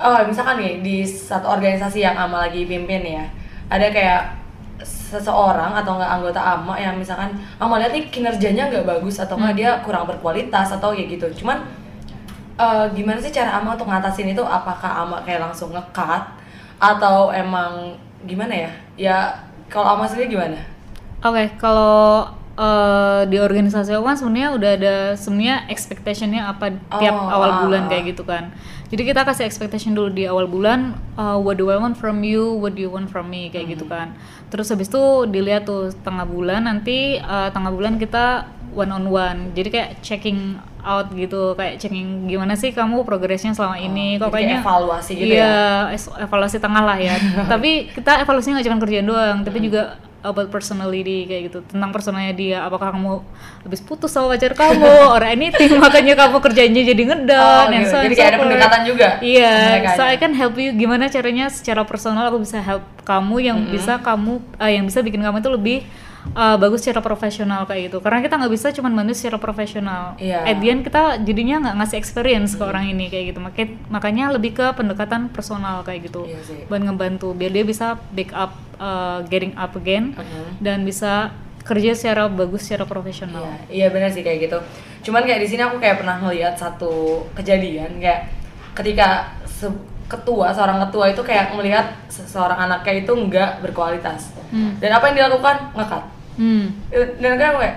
oh 0.00 0.18
misalkan 0.26 0.60
nih 0.60 0.84
di 0.84 0.96
satu 1.04 1.48
organisasi 1.48 2.04
yang 2.04 2.16
Ama 2.16 2.48
lagi 2.48 2.64
pimpin 2.68 3.00
ya, 3.04 3.24
ada 3.72 3.88
kayak 3.88 4.36
seseorang 4.84 5.72
atau 5.72 5.96
enggak 5.96 6.12
anggota 6.12 6.40
AMA 6.42 6.74
yang 6.76 6.98
misalkan 6.98 7.30
Ama 7.56 7.78
lihat 7.80 7.92
nih 7.94 8.04
kinerjanya 8.10 8.68
nggak 8.68 8.84
bagus 8.84 9.16
atau 9.22 9.38
Hmm. 9.38 9.48
enggak 9.48 9.56
dia 9.56 9.70
kurang 9.86 10.04
berkualitas 10.04 10.74
atau 10.74 10.92
ya 10.92 11.06
gitu. 11.06 11.24
Cuman 11.40 11.62
eh, 12.58 12.84
gimana 12.94 13.18
sih 13.18 13.34
cara 13.34 13.58
Ama 13.58 13.74
untuk 13.74 13.88
ngatasin 13.90 14.30
itu? 14.30 14.42
Apakah 14.42 15.04
Ama 15.06 15.22
kayak 15.26 15.50
langsung 15.50 15.74
nge-cut 15.74 16.22
atau 16.78 17.30
emang 17.34 17.96
gimana 18.24 18.54
ya? 18.54 18.70
Ya 18.94 19.16
kalau 19.66 19.98
Ama 19.98 20.06
sendiri 20.06 20.34
gimana? 20.38 20.58
Oke, 21.24 21.56
kalau 21.56 22.28
eh, 22.54 23.22
di 23.26 23.40
organisasi 23.40 23.96
aku 23.96 24.04
kan 24.06 24.16
sebenarnya 24.20 24.48
udah 24.54 24.70
ada 24.78 24.96
sebenarnya 25.18 25.56
expectationnya 25.72 26.42
apa 26.46 26.70
tiap 27.00 27.16
Oh, 27.16 27.26
awal 27.32 27.50
ah, 27.50 27.58
bulan 27.66 27.86
ah. 27.86 27.88
kayak 27.90 28.14
gitu 28.14 28.22
kan. 28.22 28.54
Jadi 28.94 29.10
kita 29.10 29.26
kasih 29.26 29.42
expectation 29.48 29.96
dulu 29.96 30.12
di 30.14 30.22
awal 30.28 30.46
bulan, 30.46 30.94
uh, 31.18 31.34
what 31.34 31.58
do 31.58 31.66
I 31.66 31.80
want 31.80 31.98
from 31.98 32.22
you, 32.22 32.54
what 32.54 32.78
do 32.78 32.84
you 32.84 32.92
want 32.92 33.10
from 33.10 33.26
me 33.26 33.50
kayak 33.50 33.66
Hmm. 33.66 33.74
gitu 33.74 33.84
kan. 33.90 34.14
Terus 34.54 34.70
habis 34.70 34.86
itu 34.86 35.02
dilihat 35.26 35.66
tuh 35.66 35.90
tengah 36.06 36.22
bulan 36.28 36.70
nanti 36.70 37.18
uh, 37.18 37.50
tengah 37.50 37.74
bulan 37.74 37.98
kita 37.98 38.46
one 38.70 38.92
on 38.94 39.10
one. 39.10 39.50
Jadi 39.56 39.68
kayak 39.74 39.90
checking 40.04 40.62
out 40.84 41.08
gitu, 41.10 41.52
kayak 41.52 41.76
checking 41.76 42.24
gimana 42.24 42.54
sih 42.54 42.70
kamu 42.70 43.02
progresnya 43.02 43.50
selama 43.50 43.76
ini. 43.76 44.16
Kok 44.16 44.22
Oh, 44.22 44.28
kayak 44.28 44.36
kayaknya 44.44 44.56
evaluasi 44.60 45.12
gitu 45.14 45.34
iya, 45.34 45.90
ya? 45.90 45.96
evaluasi 46.22 46.56
tengah 46.58 46.82
lah 46.82 46.96
ya. 46.96 47.16
tapi 47.52 47.88
kita 47.90 48.20
evaluasinya 48.20 48.54
nggak 48.56 48.66
cuma 48.66 48.78
kerjaan 48.78 49.06
doang, 49.06 49.38
tapi 49.40 49.56
Hmm. 49.56 49.66
juga 49.66 49.82
about 50.20 50.48
personality 50.48 51.24
kayak 51.24 51.42
gitu 51.46 51.60
tentang 51.62 51.92
personalnya 51.92 52.32
dia 52.32 52.58
apakah 52.58 52.88
kamu 52.90 53.20
habis 53.60 53.76
putus 53.78 54.08
sama 54.08 54.32
pacar 54.32 54.52
kamu 54.52 54.80
or 55.14 55.20
anything 55.20 55.76
makanya 55.76 56.16
kamu 56.16 56.40
kerjanya 56.40 56.80
jadi 56.82 57.02
ngedown 57.04 57.68
Oh, 57.68 57.72
gitu. 57.74 57.90
so 57.90 57.96
Jadi 58.00 58.14
kayak 58.14 58.24
so 58.24 58.32
ada 58.32 58.40
pendekatan 58.40 58.80
juga 58.84 59.08
Iya, 59.20 59.52
merekanya. 59.52 59.96
so 59.96 60.02
I 60.02 60.16
can 60.16 60.32
help 60.32 60.56
you 60.56 60.72
gimana 60.72 61.08
caranya 61.08 61.52
secara 61.52 61.84
personal 61.84 62.24
aku 62.26 62.40
bisa 62.40 62.56
help 62.58 62.80
kamu 63.04 63.36
yang 63.42 63.58
bisa 63.68 64.00
kamu 64.00 64.40
eh, 64.56 64.72
yang 64.72 64.88
bisa 64.88 65.00
bikin 65.00 65.20
kamu 65.20 65.38
itu 65.38 65.50
lebih 65.52 65.78
eh, 66.26 66.56
bagus 66.56 66.80
secara 66.80 66.98
profesional 66.98 67.64
kayak 67.64 67.88
gitu. 67.88 67.98
Karena 67.98 68.18
kita 68.18 68.34
nggak 68.34 68.48
bisa 68.50 68.70
cuma 68.70 68.88
bantu 68.88 69.12
secara 69.12 69.36
profesional. 69.36 70.16
Iya. 70.16 70.40
At 70.42 70.56
the 70.56 70.68
end 70.68 70.82
kita 70.82 71.02
jadinya 71.20 71.56
nggak 71.60 71.76
ngasih 71.76 71.96
experience 71.96 72.52
ke 72.52 72.62
orang 72.62 72.88
ini 72.88 73.06
kayak 73.06 73.24
gitu. 73.30 73.40
Maka- 73.40 73.76
makanya 73.88 74.30
lebih 74.30 74.54
ke 74.54 74.66
pendekatan 74.72 75.28
personal 75.28 75.82
kayak 75.82 76.08
gitu. 76.08 76.24
Sih. 76.40 76.64
Buat 76.64 76.82
ngebantu 76.82 77.32
biar 77.32 77.50
dia 77.50 77.62
bisa 77.62 77.86
back 78.10 78.32
up 78.32 78.52
eh, 78.74 79.18
getting 79.26 79.54
up 79.54 79.72
again 79.74 80.12
Mhm. 80.12 80.58
dan 80.58 80.82
bisa 80.82 81.30
kerja 81.60 81.92
secara 81.92 82.26
bagus 82.26 82.60
secara 82.62 82.84
profesional. 82.84 83.40
Iya, 83.40 83.56
iya 83.70 83.86
benar 83.88 84.08
sih 84.08 84.20
kayak 84.20 84.38
gitu. 84.42 84.58
Cuman 85.02 85.22
kayak 85.22 85.40
di 85.40 85.48
sini 85.48 85.60
aku 85.60 85.76
kayak 85.78 85.96
pernah 85.96 86.18
ngeliat 86.18 86.54
satu 86.54 87.24
kejadian 87.32 87.96
kayak 87.96 88.28
ketika 88.74 89.08
se- 89.44 89.72
ketua 90.04 90.52
seorang 90.52 90.76
ketua 90.82 91.08
itu 91.08 91.22
kayak 91.22 91.56
melihat 91.56 91.88
seseorang 92.06 92.58
anaknya 92.60 93.00
itu 93.00 93.12
nggak 93.14 93.62
berkualitas. 93.62 94.36
Hmm. 94.50 94.76
Dan 94.76 94.92
apa 94.92 95.08
yang 95.08 95.16
dilakukan? 95.18 95.72
Ngekat. 95.72 96.02
Hmm. 96.34 96.74
Dan 96.92 97.38
kayak 97.38 97.50
aku 97.54 97.60
kayak 97.62 97.76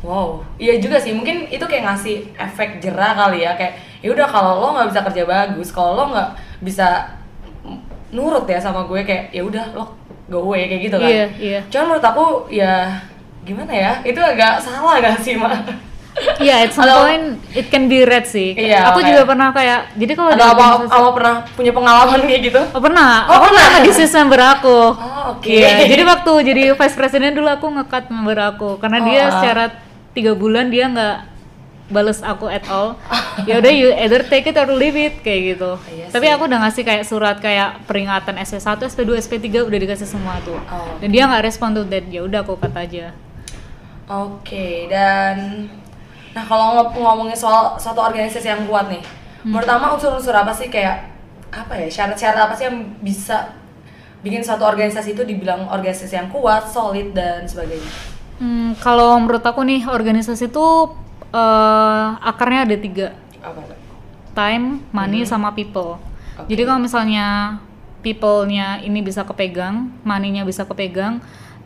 wow, 0.00 0.40
iya 0.56 0.80
juga 0.80 0.96
sih. 0.96 1.12
Mungkin 1.12 1.52
itu 1.52 1.64
kayak 1.64 1.84
ngasih 1.84 2.32
efek 2.36 2.80
jerah 2.80 3.12
kali 3.12 3.44
ya 3.44 3.52
kayak 3.56 3.76
ya 4.00 4.08
udah 4.12 4.26
kalau 4.28 4.52
lo 4.60 4.68
nggak 4.76 4.88
bisa 4.92 5.00
kerja 5.08 5.22
bagus, 5.28 5.68
kalau 5.72 5.92
lo 5.96 6.04
nggak 6.12 6.30
bisa 6.64 7.16
nurut 8.10 8.48
ya 8.48 8.58
sama 8.58 8.88
gue 8.88 9.06
kayak 9.06 9.30
ya 9.30 9.44
udah 9.44 9.76
lo 9.76 9.96
go 10.30 10.46
away 10.46 10.70
kayak 10.70 10.82
gitu 10.86 10.96
kan. 10.96 11.10
Iya, 11.10 11.24
iya. 11.42 11.60
Cuman 11.68 11.84
menurut 11.90 12.06
aku 12.06 12.26
ya 12.48 13.02
gimana 13.42 13.72
ya? 13.74 13.92
Itu 14.06 14.22
agak 14.22 14.62
salah 14.62 15.02
gak 15.02 15.18
sih, 15.18 15.34
Ma? 15.34 15.50
Iya, 16.40 16.54
at 16.64 16.72
some 16.72 16.84
Atau- 16.84 17.04
point 17.04 17.24
it 17.52 17.68
can 17.68 17.84
be 17.84 18.02
red 18.02 18.24
sih. 18.24 18.52
Iya, 18.52 18.88
aku 18.88 18.98
kayak- 18.98 19.08
juga 19.10 19.22
pernah 19.28 19.48
kayak 19.52 19.80
jadi 19.94 20.12
kalau 20.12 20.30
di 20.32 20.40
apa, 20.40 20.64
apa 20.82 21.08
pernah 21.12 21.34
punya 21.52 21.72
pengalaman 21.72 22.20
kayak 22.24 22.40
gitu? 22.42 22.60
Oh 22.66 22.80
pernah, 22.80 23.24
Oh, 23.24 23.36
aku 23.36 23.44
pernah? 23.46 23.64
pernah 23.68 23.80
di 23.84 23.90
member 24.10 24.40
aku. 24.42 24.78
Oh, 24.90 25.22
oke. 25.36 25.46
Iya, 25.46 25.84
jadi 25.84 26.02
waktu 26.02 26.32
jadi 26.42 26.62
vice 26.72 26.96
president 26.96 27.32
dulu 27.32 27.48
aku 27.48 27.66
ngekat 27.70 28.08
member 28.08 28.38
aku 28.40 28.68
karena 28.76 28.98
dia 29.00 29.22
Oh. 29.22 29.32
secara 29.36 29.64
tiga 30.10 30.32
bulan 30.32 30.68
dia 30.68 30.88
nggak 30.88 31.16
bales 31.88 32.22
aku 32.22 32.46
at 32.46 32.62
all. 32.66 32.94
ya 33.42 33.58
udah 33.58 33.68
you 33.68 33.90
either 33.92 34.22
take 34.22 34.44
it 34.44 34.54
or 34.54 34.70
leave 34.70 34.94
it 34.94 35.20
kayak 35.20 35.54
gitu. 35.54 35.74
Iya 35.88 36.06
Tapi 36.08 36.26
aku 36.28 36.46
udah 36.46 36.62
ngasih 36.62 36.82
kayak 36.82 37.02
surat 37.02 37.36
kayak 37.36 37.82
peringatan 37.84 38.38
SP1, 38.38 38.62
SP2, 38.86 39.18
SP3 39.18 39.60
udah 39.60 39.78
dikasih 39.78 40.06
semua 40.06 40.38
tuh. 40.40 40.54
Oh. 40.62 40.96
Dan 40.98 41.10
dia 41.10 41.26
nggak 41.26 41.42
respon 41.42 41.74
to 41.74 41.82
that. 41.84 42.06
Ya 42.06 42.22
udah 42.22 42.40
aku 42.40 42.54
cut 42.56 42.72
aja. 42.72 43.10
Oke, 44.06 44.86
dan 44.86 45.66
nah 46.30 46.44
kalau 46.46 46.78
ngom- 46.78 46.94
ngomongin 46.94 47.34
soal 47.34 47.74
suatu 47.74 47.98
organisasi 47.98 48.46
yang 48.46 48.62
kuat 48.70 48.86
nih, 48.86 49.02
pertama 49.50 49.90
unsur-unsur 49.94 50.30
apa 50.30 50.54
sih 50.54 50.70
kayak 50.70 51.10
apa 51.50 51.74
ya 51.74 51.90
syarat-syarat 51.90 52.46
apa 52.46 52.54
sih 52.54 52.70
yang 52.70 52.76
bisa 53.02 53.50
bikin 54.22 54.44
suatu 54.44 54.62
organisasi 54.62 55.18
itu 55.18 55.26
dibilang 55.26 55.66
organisasi 55.66 56.14
yang 56.14 56.28
kuat, 56.30 56.68
solid 56.70 57.10
dan 57.16 57.42
sebagainya. 57.48 57.90
Hmm, 58.38 58.78
kalau 58.78 59.18
menurut 59.18 59.42
aku 59.42 59.64
nih 59.66 59.84
organisasi 59.88 60.52
itu 60.52 60.66
eh, 61.34 62.06
akarnya 62.22 62.68
ada 62.68 62.76
tiga. 62.78 63.08
Apa 63.42 63.80
time, 64.30 64.80
money, 64.94 65.26
sama 65.26 65.50
people. 65.52 65.98
Jadi 66.46 66.62
kalau 66.64 66.80
misalnya 66.80 67.58
people-nya 68.00 68.80
ini 68.80 69.04
bisa 69.04 69.26
kepegang, 69.26 69.92
money-nya 70.06 70.46
bisa 70.46 70.64
kepegang, 70.64 71.20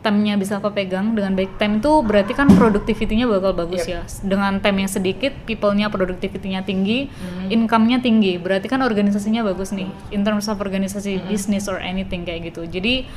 time-nya 0.05 0.37
bisa 0.37 0.61
kepegang 0.61 1.17
dengan 1.17 1.33
baik 1.33 1.57
time 1.57 1.81
itu 1.81 2.05
berarti 2.05 2.37
kan 2.37 2.45
productivity-nya 2.53 3.25
bakal 3.25 3.57
bagus 3.57 3.89
ya. 3.89 4.05
Dengan 4.21 4.61
time 4.61 4.85
yang 4.85 4.91
sedikit, 4.93 5.33
people-nya 5.49 5.89
productivity-nya 5.89 6.61
tinggi, 6.61 7.09
income-nya 7.49 8.05
tinggi. 8.05 8.37
Berarti 8.37 8.69
kan 8.69 8.85
organisasinya 8.85 9.41
bagus 9.41 9.73
nih 9.73 9.89
in 10.13 10.21
terms 10.21 10.45
of 10.45 10.61
organisasi 10.61 11.25
business 11.25 11.65
or 11.65 11.81
anything 11.81 12.21
kayak 12.21 12.53
gitu. 12.53 12.69
Jadi 12.69 13.09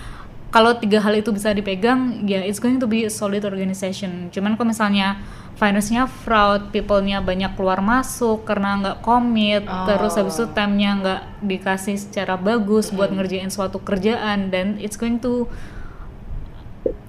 kalau 0.48 0.72
tiga 0.80 1.04
hal 1.04 1.12
itu 1.12 1.28
bisa 1.28 1.52
dipegang, 1.52 2.24
ya 2.24 2.40
it's 2.40 2.56
going 2.56 2.80
to 2.80 2.88
be 2.88 3.04
a 3.04 3.12
solid 3.12 3.44
organization. 3.44 4.32
Cuman 4.32 4.56
kalau 4.56 4.72
misalnya 4.72 5.20
finance-nya 5.60 6.08
fraud, 6.08 6.72
people-nya 6.72 7.20
banyak 7.20 7.52
keluar 7.52 7.84
masuk 7.84 8.48
karena 8.48 8.80
nggak 8.80 8.98
komit, 9.04 9.68
terus 9.84 10.16
habis 10.16 10.40
itu 10.40 10.48
time-nya 10.56 10.90
nggak 11.04 11.22
dikasih 11.44 12.00
secara 12.00 12.40
bagus 12.40 12.88
buat 12.88 13.12
ngerjain 13.12 13.52
suatu 13.52 13.76
kerjaan, 13.76 14.48
dan 14.48 14.80
it's 14.80 14.96
going 14.96 15.20
to 15.20 15.44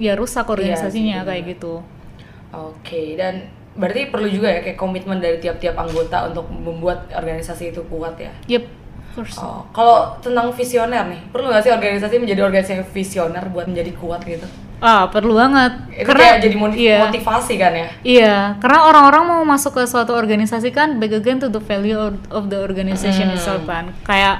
ya 0.01 0.13
rusak 0.15 0.47
organisasinya 0.49 1.23
kayak 1.23 1.55
gitu. 1.57 1.83
Oke, 2.49 3.13
dan 3.13 3.47
berarti 3.77 4.09
perlu 4.09 4.27
juga 4.27 4.49
ya 4.49 4.59
kayak 4.65 4.79
komitmen 4.79 5.21
dari 5.21 5.37
tiap-tiap 5.37 5.77
anggota 5.77 6.27
untuk 6.27 6.49
membuat 6.49 7.07
organisasi 7.13 7.71
itu 7.71 7.81
kuat 7.87 8.17
ya. 8.17 8.33
Yep. 8.49 8.65
Oh, 9.19 9.67
kalau 9.75 10.15
tentang 10.23 10.47
visioner 10.53 11.03
nih, 11.11 11.19
perlu 11.33 11.51
nggak 11.51 11.63
sih 11.65 11.73
organisasi 11.73 12.23
menjadi 12.23 12.45
organisasi 12.45 12.87
visioner 12.93 13.43
buat 13.51 13.67
menjadi 13.67 13.91
kuat 13.99 14.23
gitu? 14.23 14.47
Ah, 14.79 15.11
perlu 15.11 15.35
banget. 15.35 15.75
Itu 15.91 16.07
kayak 16.15 16.39
jadi 16.39 16.55
motiv- 16.55 16.79
iya. 16.79 17.03
motivasi 17.03 17.53
kan 17.59 17.73
ya? 17.75 17.87
Iya, 17.99 18.37
karena 18.63 18.79
orang-orang 18.87 19.23
mau 19.27 19.41
masuk 19.43 19.75
ke 19.75 19.83
suatu 19.83 20.15
organisasi 20.15 20.71
kan 20.71 21.03
back 21.03 21.19
again 21.19 21.35
to 21.35 21.51
the 21.51 21.59
value 21.59 21.99
of, 21.99 22.15
of 22.31 22.43
the 22.47 22.55
organization 22.55 23.27
itself 23.35 23.59
kan. 23.67 23.91
Kayak 24.07 24.39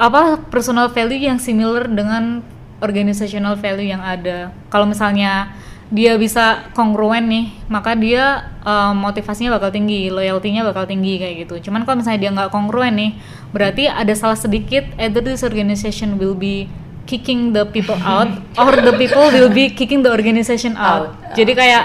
apa 0.00 0.40
personal 0.48 0.88
value 0.88 1.20
yang 1.20 1.36
similar 1.36 1.84
dengan 1.84 2.40
organizational 2.78 3.58
value 3.58 3.90
yang 3.90 4.02
ada. 4.02 4.54
Kalau 4.70 4.86
misalnya 4.86 5.52
dia 5.88 6.20
bisa 6.20 6.68
kongruen 6.76 7.32
nih, 7.32 7.46
maka 7.72 7.96
dia 7.96 8.52
uh, 8.60 8.92
motivasinya 8.92 9.56
bakal 9.56 9.72
tinggi, 9.72 10.12
loyaltinya 10.12 10.68
bakal 10.68 10.84
tinggi 10.84 11.16
kayak 11.16 11.48
gitu. 11.48 11.68
Cuman 11.68 11.88
kalau 11.88 12.04
misalnya 12.04 12.20
dia 12.20 12.30
nggak 12.36 12.52
kongruen 12.52 12.92
nih, 12.92 13.10
berarti 13.56 13.88
ada 13.88 14.12
salah 14.12 14.36
sedikit 14.36 14.84
either 15.00 15.24
this 15.24 15.40
organization 15.40 16.20
will 16.20 16.36
be 16.36 16.68
kicking 17.08 17.56
the 17.56 17.64
people 17.72 17.96
out 18.04 18.28
or 18.60 18.76
the 18.76 18.92
people 19.00 19.32
will 19.32 19.48
be 19.48 19.72
kicking 19.72 20.04
the 20.04 20.12
organization 20.12 20.76
out. 20.76 21.08
Out. 21.08 21.32
Jadi 21.32 21.56
kayak 21.56 21.84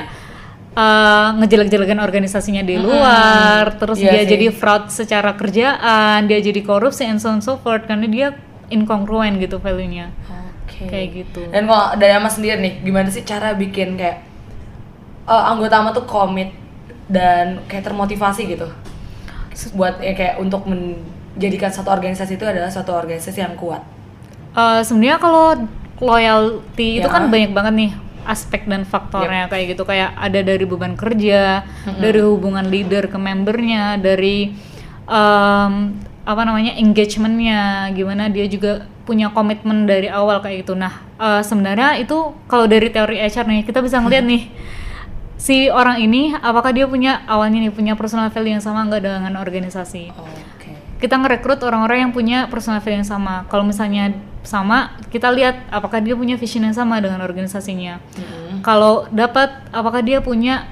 uh, 0.76 1.40
ngejelek-jelekan 1.40 2.04
organisasinya 2.04 2.60
di 2.60 2.76
luar, 2.76 3.80
terus 3.80 4.04
Iya 4.04 4.20
dia 4.20 4.22
sih. 4.28 4.30
jadi 4.36 4.46
fraud 4.52 4.92
secara 4.92 5.32
kerjaan, 5.40 6.28
dia 6.28 6.44
jadi 6.44 6.60
korupsi 6.60 7.08
and 7.08 7.24
so 7.24 7.32
on 7.32 7.40
so 7.40 7.56
forth 7.56 7.88
karena 7.88 8.04
dia 8.12 8.28
incongruent 8.68 9.40
gitu 9.40 9.64
value-nya. 9.64 10.12
Oke. 10.84 10.92
Kayak 10.92 11.08
gitu. 11.24 11.42
Dan 11.50 11.64
kalau 11.66 11.96
dari 11.96 12.14
Ama 12.16 12.30
sendiri 12.30 12.58
nih, 12.60 12.74
gimana 12.84 13.08
sih 13.10 13.24
cara 13.24 13.56
bikin 13.56 13.96
kayak 13.96 14.24
eh, 15.28 15.44
anggota 15.50 15.80
Ama 15.80 15.92
tuh 15.96 16.06
komit 16.06 16.52
dan 17.08 17.62
kayak 17.68 17.88
termotivasi 17.88 18.48
gitu 18.48 18.68
buat 19.78 20.02
ya 20.02 20.18
kayak 20.18 20.42
untuk 20.42 20.66
menjadikan 20.66 21.70
satu 21.70 21.94
organisasi 21.94 22.42
itu 22.42 22.46
adalah 22.46 22.74
suatu 22.74 22.90
organisasi 22.90 23.38
yang 23.38 23.54
kuat. 23.54 23.86
Uh, 24.54 24.82
sebenarnya 24.82 25.18
kalau 25.22 25.48
loyalty 26.02 27.02
itu 27.02 27.08
Ya. 27.08 27.14
kan 27.14 27.30
banyak 27.30 27.54
banget 27.54 27.74
nih 27.74 27.92
aspek 28.24 28.66
dan 28.66 28.88
faktornya 28.88 29.52
kayak 29.52 29.76
gitu 29.76 29.84
kayak 29.84 30.16
ada 30.16 30.40
dari 30.42 30.64
beban 30.64 30.96
kerja, 30.96 31.68
dari 32.00 32.24
hubungan 32.24 32.66
leader 32.72 33.12
ke 33.12 33.18
membernya, 33.20 34.00
dari 34.00 34.56
um, 35.06 35.92
apa 36.24 36.42
namanya 36.48 36.80
engagementnya, 36.80 37.92
gimana 37.92 38.32
dia 38.32 38.48
juga 38.48 38.88
punya 39.04 39.32
komitmen 39.36 39.84
dari 39.84 40.08
awal 40.08 40.40
kayak 40.40 40.64
gitu. 40.64 40.74
Nah 40.76 41.04
uh, 41.20 41.44
sebenarnya 41.44 42.00
itu 42.00 42.32
kalau 42.48 42.66
dari 42.68 42.88
teori 42.88 43.20
HR 43.20 43.46
nih 43.48 43.62
kita 43.68 43.84
bisa 43.84 44.00
ngeliat 44.00 44.24
nih 44.24 44.48
si 45.36 45.68
orang 45.68 46.00
ini 46.00 46.32
apakah 46.40 46.72
dia 46.72 46.88
punya 46.88 47.20
awalnya 47.28 47.60
nih 47.60 47.74
punya 47.76 48.00
personal 48.00 48.32
value 48.32 48.56
yang 48.56 48.64
sama 48.64 48.88
nggak 48.88 49.04
dengan 49.04 49.36
organisasi 49.36 50.16
Oke. 50.16 50.72
kita 51.04 51.20
ngerekrut 51.20 51.60
orang-orang 51.68 52.08
yang 52.08 52.14
punya 52.16 52.48
personal 52.48 52.80
value 52.80 53.04
yang 53.04 53.08
sama. 53.08 53.44
Kalau 53.52 53.68
misalnya 53.68 54.16
sama, 54.44 55.00
kita 55.10 55.32
lihat 55.32 55.72
apakah 55.72 56.04
dia 56.04 56.14
punya 56.14 56.36
vision 56.36 56.68
yang 56.68 56.76
sama 56.76 57.00
dengan 57.00 57.24
organisasinya. 57.24 57.98
Mm-mm. 58.16 58.60
Kalau 58.62 59.08
dapat, 59.10 59.50
apakah 59.72 60.04
dia 60.04 60.20
punya 60.20 60.68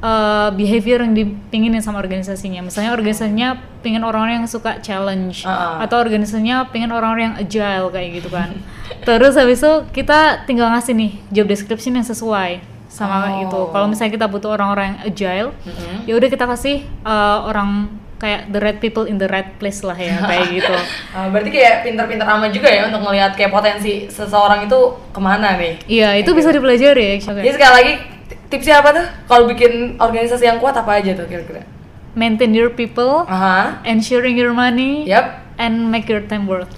uh, 0.00 0.48
behavior 0.52 1.00
yang 1.00 1.12
dipinginin 1.12 1.80
sama 1.80 2.00
organisasinya. 2.00 2.60
Misalnya 2.60 2.92
organisasinya 2.92 3.48
pengen 3.80 4.04
orang-orang 4.04 4.44
yang 4.44 4.48
suka 4.48 4.80
challenge, 4.80 5.44
ah. 5.44 5.80
atau 5.80 5.96
organisasinya 5.96 6.68
pengen 6.68 6.92
orang-orang 6.92 7.32
yang 7.32 7.38
agile 7.38 7.86
kayak 7.88 8.08
gitu 8.20 8.28
kan. 8.28 8.52
Terus 9.08 9.36
habis 9.36 9.60
itu 9.60 9.72
kita 9.92 10.44
tinggal 10.44 10.68
ngasih 10.72 10.92
nih 10.92 11.12
job 11.30 11.46
description 11.46 11.96
yang 11.96 12.04
sesuai 12.04 12.60
sama 12.90 13.38
Oh. 13.38 13.44
itu. 13.46 13.60
Kalau 13.70 13.86
misalnya 13.86 14.12
kita 14.12 14.26
butuh 14.26 14.50
orang-orang 14.52 14.84
yang 14.92 15.00
agile, 15.06 15.48
Mm-mm. 15.62 15.96
ya 16.04 16.12
udah 16.18 16.28
kita 16.28 16.44
kasih 16.44 16.76
uh, 17.00 17.46
orang 17.46 17.86
kayak 18.20 18.52
the 18.52 18.60
right 18.60 18.76
people 18.76 19.08
in 19.08 19.16
the 19.16 19.24
right 19.28 19.56
place 19.56 19.80
lah 19.80 19.96
ya 19.96 20.20
kayak 20.20 20.52
gitu 20.60 20.76
Ah, 21.10 21.32
berarti 21.32 21.48
kayak 21.48 21.88
pinter-pinter 21.88 22.28
ama 22.28 22.52
juga 22.52 22.68
ya 22.68 22.84
untuk 22.84 23.00
melihat 23.00 23.32
kayak 23.32 23.48
potensi 23.48 24.12
seseorang 24.12 24.68
itu 24.68 24.76
ke 25.08 25.16
mana 25.16 25.56
nih. 25.56 25.80
iya 25.88 26.12
itu 26.20 26.28
bisa 26.36 26.52
dipelajari 26.52 27.16
actually 27.16 27.40
Jadi 27.40 27.56
sekali 27.56 27.72
lagi 27.72 27.92
tipsnya 28.50 28.82
apa 28.82 28.90
tuh? 28.94 29.06
Kalau 29.26 29.44
bikin 29.50 29.98
organisasi 29.98 30.46
yang 30.46 30.58
kuat 30.58 30.74
apa 30.74 31.02
aja 31.02 31.14
tuh 31.14 31.26
kira-kira? 31.26 31.62
maintain 32.14 32.50
your 32.54 32.70
people 32.70 33.22
Aha. 33.30 33.78
ensuring 33.86 34.34
your 34.34 34.50
money 34.50 35.06
Yap. 35.06 35.42
and 35.58 35.90
make 35.90 36.10
your 36.10 36.22
time 36.26 36.46
worth 36.46 36.70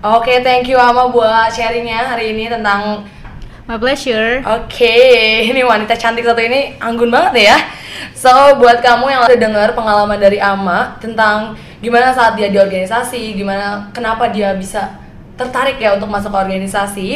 Oke, 0.00 0.40
thank 0.40 0.64
you 0.64 0.80
Ama 0.80 1.12
buat 1.12 1.52
sharingnya 1.52 2.08
hari 2.08 2.32
ini 2.32 2.48
tentang 2.48 3.04
My 3.68 3.78
pleasure. 3.78 4.42
Oke, 4.50 4.98
ini 5.46 5.62
wanita 5.62 5.94
cantik 5.94 6.26
satu 6.26 6.42
ini 6.42 6.74
anggun 6.82 7.06
banget 7.06 7.54
ya. 7.54 7.56
So, 8.18 8.58
buat 8.58 8.82
kamu 8.82 9.14
yang 9.14 9.22
udah 9.22 9.38
dengar 9.38 9.68
pengalaman 9.78 10.18
dari 10.18 10.42
Ama 10.42 10.98
tentang 10.98 11.54
gimana 11.78 12.10
saat 12.10 12.34
dia 12.34 12.50
di 12.50 12.58
organisasi, 12.58 13.30
gimana 13.38 13.86
kenapa 13.94 14.26
dia 14.26 14.58
bisa 14.58 14.98
tertarik 15.38 15.78
ya 15.78 15.94
untuk 15.94 16.10
masuk 16.10 16.34
ke 16.34 16.38
organisasi, 16.50 17.08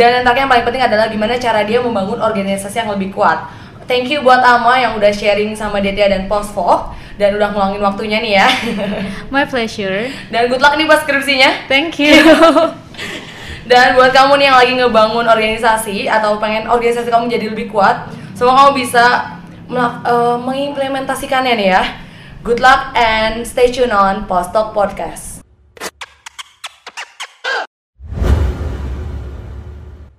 dan 0.00 0.16
yang 0.16 0.24
terakhir 0.24 0.48
yang 0.48 0.52
paling 0.56 0.64
penting 0.64 0.84
adalah 0.88 1.06
gimana 1.12 1.36
cara 1.36 1.60
dia 1.60 1.76
membangun 1.76 2.16
organisasi 2.16 2.80
yang 2.80 2.88
lebih 2.96 3.12
kuat. 3.12 3.44
Thank 3.84 4.08
you 4.08 4.24
buat 4.24 4.40
Ama 4.40 4.80
yang 4.80 4.96
udah 4.96 5.12
sharing 5.12 5.52
sama 5.52 5.84
Detia 5.84 6.08
dan 6.08 6.24
Posfo 6.24 6.88
dan 7.20 7.36
udah 7.36 7.52
ngeluangin 7.52 7.84
waktunya 7.84 8.18
nih 8.24 8.32
ya. 8.40 8.48
My 9.34 9.44
pleasure. 9.44 10.08
dan 10.32 10.48
good 10.48 10.64
luck 10.64 10.80
nih 10.80 10.88
pas 10.88 11.04
skripsinya. 11.04 11.68
Thank 11.68 12.00
you. 12.00 12.16
Dan 13.70 13.94
buat 13.94 14.10
kamu 14.10 14.34
nih 14.34 14.46
yang 14.50 14.58
lagi 14.58 14.72
ngebangun 14.82 15.30
organisasi 15.30 16.10
atau 16.10 16.42
pengen 16.42 16.66
organisasi 16.66 17.06
kamu 17.06 17.30
jadi 17.30 17.54
lebih 17.54 17.70
kuat, 17.70 18.10
semoga 18.34 18.66
kamu 18.66 18.82
bisa 18.82 19.38
eh, 19.70 20.36
mengimplementasikannya 20.42 21.54
nih 21.54 21.68
ya. 21.78 21.82
Good 22.42 22.58
luck 22.58 22.90
and 22.98 23.46
stay 23.46 23.70
tune 23.70 23.94
on 23.94 24.26
Post 24.26 24.50
Talk 24.50 24.74
Podcast. 24.74 25.29